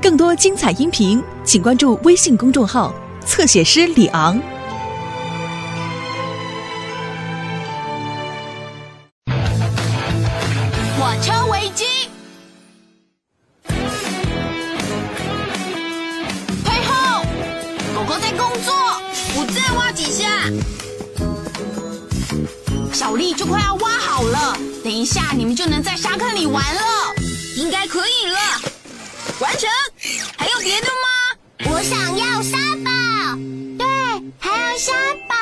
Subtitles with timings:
[0.00, 2.92] 更多精彩音频，请关注微信公众号
[3.24, 4.40] “侧写师李昂”。
[10.98, 11.84] 火车危机，
[16.64, 17.22] 退后！
[17.94, 18.74] 狗狗在工作，
[19.36, 20.50] 我再挖几下。
[22.92, 27.11] 小丽就快要挖好了，等一下你们就能在沙坑里玩了，
[27.62, 28.38] 应该可以了。
[29.38, 29.70] 完成，
[30.36, 31.70] 还有别的吗？
[31.70, 32.90] 我想要沙堡，
[33.78, 33.86] 对，
[34.40, 34.92] 还要沙
[35.28, 35.34] 堡。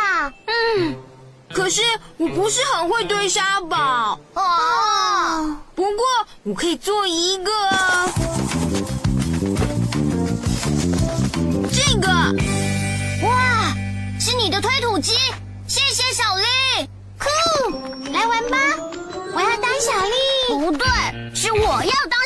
[0.47, 0.95] 嗯，
[1.51, 1.81] 可是
[2.19, 4.21] 我不是很会堆沙堡。
[4.35, 6.05] 哦，不过
[6.43, 7.51] 我可以做一个，
[11.73, 12.09] 这个
[13.27, 13.75] 哇，
[14.21, 15.17] 是你的推土机，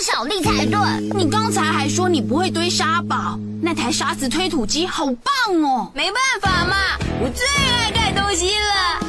[0.05, 0.79] 小丽才对。
[1.17, 5.91] 你刚才还说你不会堆沙堡，那台沙子推土机好棒哦！
[5.95, 6.77] 没办法嘛，
[7.23, 9.01] 我最爱盖东西了。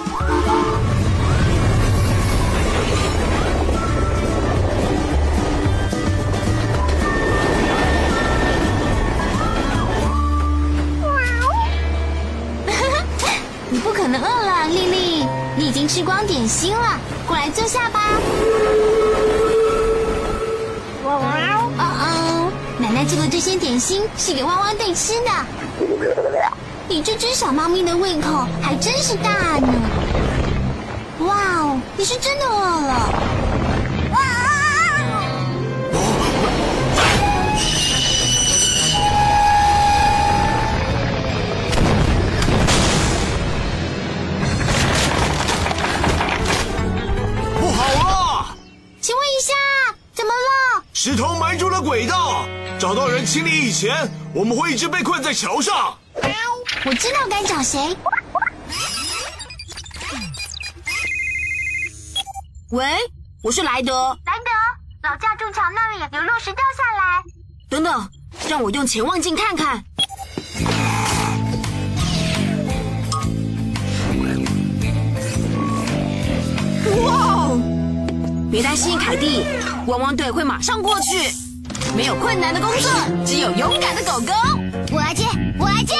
[13.69, 15.25] 你不可能饿了，丽丽，
[15.57, 18.04] 你已经吃光点心了，过来坐下吧。
[22.95, 25.29] 奶奶做的这些点心是给汪汪队吃的。
[26.87, 29.67] 你这只小猫咪的胃口还真是大呢。
[31.19, 33.34] 哇哦，你是真的饿了。
[51.05, 52.47] 石头埋住了轨道，
[52.79, 55.95] 找到人清理以前，我们会一直被困在桥上。
[56.83, 57.95] 我知道该找谁。
[62.71, 62.83] 喂，
[63.43, 64.17] 我是莱德。
[64.25, 67.23] 莱德，老架筑桥那里有落石掉下来。
[67.69, 68.09] 等等，
[68.49, 69.85] 让我用潜望镜看看。
[77.03, 77.61] 哇哦！
[78.51, 79.45] 别担心，凯蒂，
[79.87, 81.31] 汪汪队会马上过去。
[81.95, 82.89] 没有困难的工作，
[83.25, 84.33] 只有勇敢的狗狗。
[84.91, 85.25] 我来接，
[85.59, 85.95] 我来接。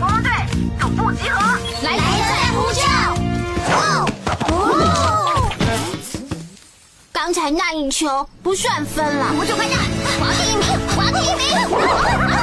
[0.00, 0.30] 汪汪队，
[0.80, 1.58] 总部集合！
[1.82, 2.82] 来人在呼叫。
[3.70, 4.06] 哦
[4.48, 5.50] 哦！
[7.12, 9.76] 刚才那一球不算分了，我就快点，
[10.20, 10.64] 我要第一名，
[10.96, 12.37] 我要第一名。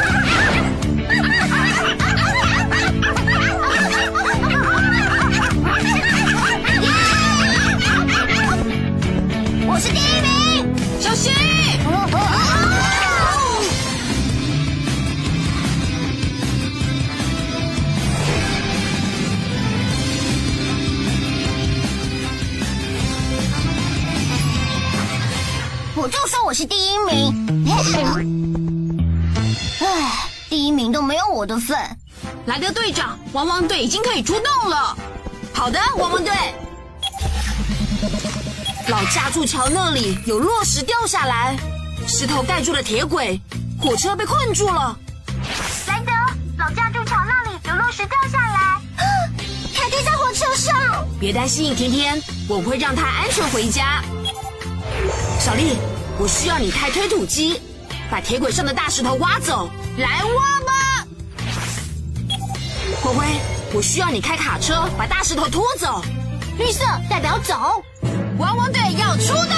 [26.46, 27.66] 我是第一名。
[29.80, 31.76] 唉，第一名都没有我的份。
[32.46, 34.96] 莱德队长，汪汪队已经可以出动了。
[35.52, 36.32] 好的，汪汪队。
[38.90, 41.58] 老架筑桥那里有落石掉下来，
[42.08, 43.42] 石头盖住了铁轨，
[43.82, 44.96] 火车被困住了。
[45.88, 46.12] 莱德，
[46.60, 48.80] 老架筑桥那里有落石掉下来，
[49.76, 51.08] 凯蒂在火车上。
[51.20, 54.04] 别担心，甜甜，我会让他安全回家。
[55.40, 55.78] 小丽，
[56.18, 57.60] 我需要你开推土机，
[58.10, 59.70] 把铁轨上的大石头挖走。
[59.98, 61.08] 来挖吧。
[63.02, 63.26] 灰灰，
[63.74, 66.02] 我需要你开卡车，把大石头拖走。
[66.58, 67.84] 绿色代表走。
[68.38, 69.55] 汪汪队要出动！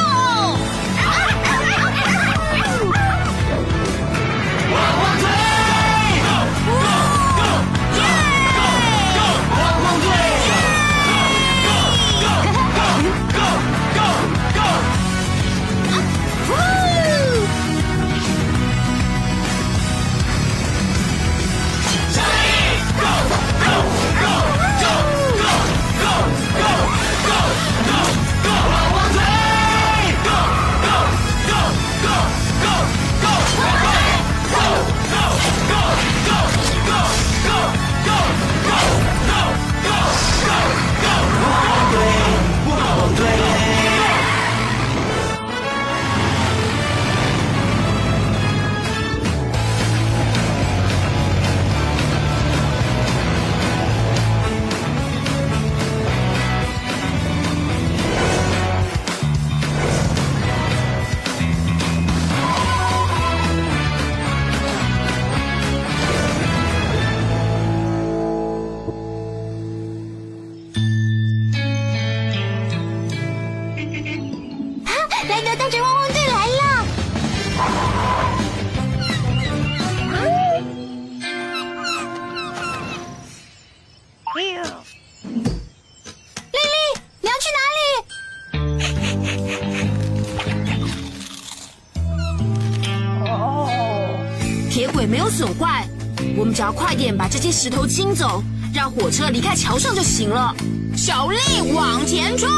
[96.57, 98.43] 只要快点把这些石头清走，
[98.73, 100.51] 让火车离开桥上就行了。
[100.95, 101.37] 小丽
[101.71, 102.49] 往前冲！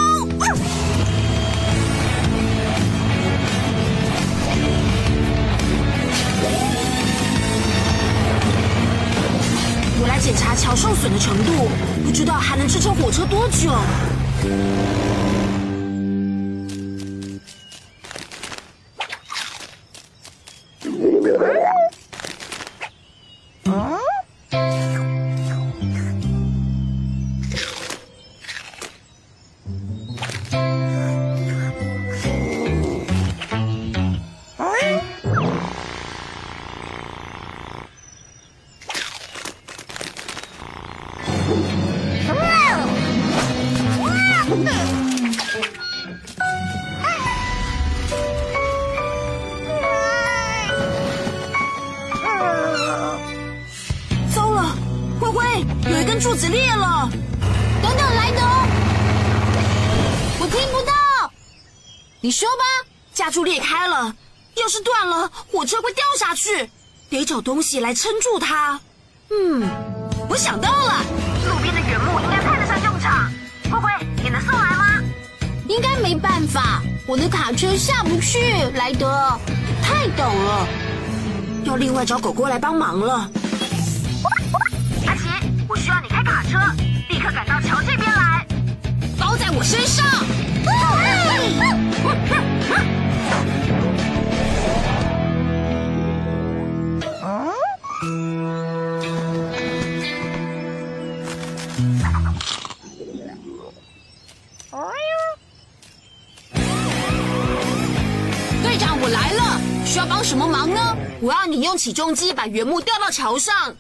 [10.00, 11.68] 我来检查桥受损的程度，
[12.06, 13.70] 不知道还能支撑火车多久。
[56.20, 57.10] 柱子裂了。
[57.82, 58.42] 等等，莱德，
[60.40, 61.32] 我听不到。
[62.20, 62.64] 你说吧。
[63.14, 64.16] 架柱裂开了，
[64.56, 66.70] 要是断了，火车会掉下去，
[67.10, 68.80] 得找东西来撑住它。
[69.30, 69.62] 嗯，
[70.30, 71.04] 我想到了，
[71.46, 73.30] 路边的原木应该派得上用场。
[73.70, 73.92] 灰灰，
[74.24, 75.04] 你能送来吗？
[75.68, 78.40] 应该没办法，我的卡车下不去，
[78.76, 79.38] 莱德，
[79.84, 80.68] 太陡了。
[81.66, 83.30] 要另外找狗狗来帮忙了。
[86.50, 86.58] 车，
[87.10, 88.44] 立刻赶到桥这边来，
[89.20, 90.04] 包在我身上。
[108.64, 110.98] 队长，我来了，需要帮什么忙呢？
[111.22, 113.76] 我要你用起重机把原木吊到桥上，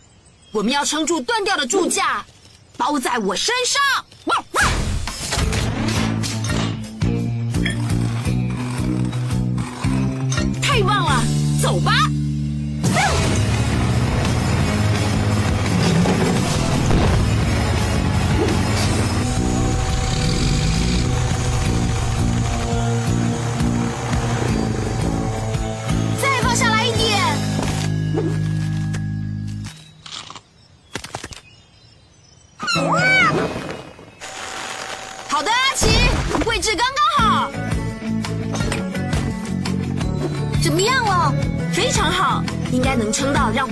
[0.51, 2.23] 我们要撑住断掉的柱架，
[2.79, 4.08] 包在我身上。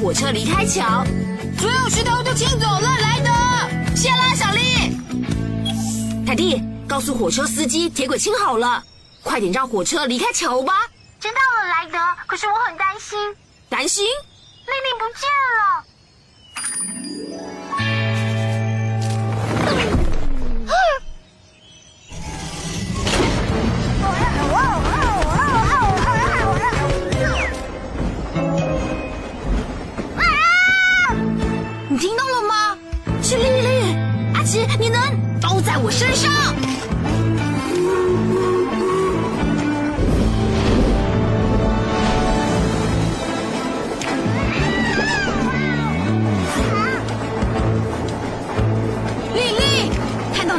[0.07, 1.04] 火车离开桥。
[1.59, 4.98] 所有石头都清走了，莱德，谢啦，小丽。
[6.25, 8.81] 凯蒂，告诉火车司机铁轨清好了，
[9.21, 10.74] 快点让火车离开桥吧。
[11.19, 11.99] 知道了，莱德。
[12.26, 13.19] 可是我很担心，
[13.68, 14.06] 担心？
[14.06, 15.83] 丽丽不见了。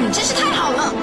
[0.00, 0.94] 你真是太好了。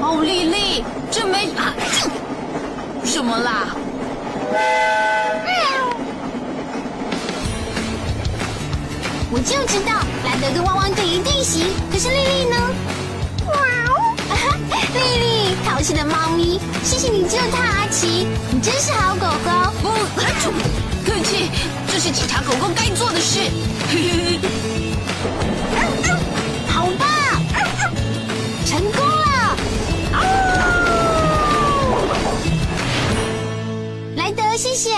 [0.00, 1.72] 哦，丽丽，这没啊，
[3.04, 3.68] 什么啦？
[9.30, 9.92] 我就知道
[10.24, 11.66] 兰德跟汪汪队一定行。
[11.92, 12.56] 可是丽丽呢？
[14.94, 19.50] 丽丽，淘气的猫咪，谢谢你救它，阿奇，你真是好狗狗。
[19.82, 19.88] 不，
[21.04, 21.50] 客气，
[21.83, 23.40] 这是警察狗狗该做的事。
[26.68, 27.08] 好棒！
[28.66, 29.56] 成功了！
[34.16, 34.90] 莱德，谢谢，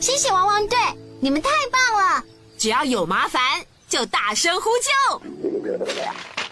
[0.00, 0.78] 谢谢汪汪队，
[1.20, 2.24] 你们太棒了！
[2.56, 3.42] 只要有麻烦，
[3.86, 5.20] 就大声呼救。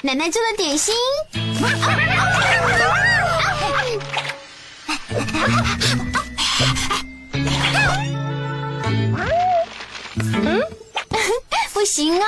[0.02, 0.94] 奶奶做的点心。
[11.82, 12.24] 不行啊。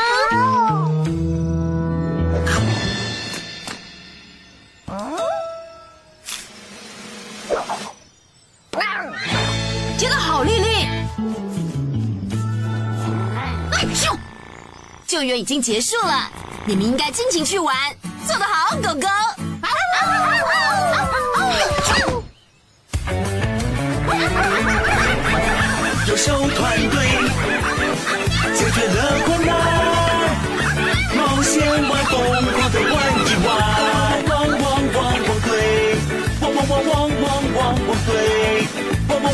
[9.97, 10.89] 接的好，丽丽。
[15.07, 16.29] 救援已经结束了，
[16.65, 17.77] 你们应该尽情去玩，
[18.27, 19.07] 做得好，狗狗。
[26.09, 27.04] 有手团队。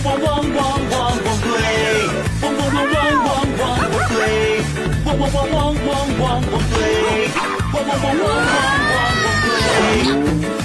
[0.03, 1.53] 汪汪汪汪汪汪队，
[2.43, 3.29] 汪汪汪汪汪
[3.59, 4.21] 汪汪队，
[5.05, 5.89] 汪汪汪汪汪
[6.19, 6.75] 汪汪队，
[7.73, 10.60] 汪汪汪汪汪汪汪队。